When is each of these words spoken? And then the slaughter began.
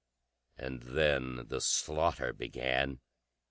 And 0.57 0.81
then 0.81 1.45
the 1.49 1.61
slaughter 1.61 2.33
began. 2.33 3.01